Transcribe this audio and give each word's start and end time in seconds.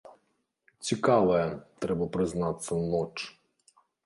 Цікавая, 0.87 1.43
трэба 1.85 2.09
прызнацца, 2.17 2.79
ноч. 2.97 3.15